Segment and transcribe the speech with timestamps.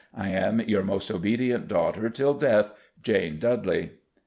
[0.15, 3.91] I am, your most obedient daughter till death, JANE DUDLEY."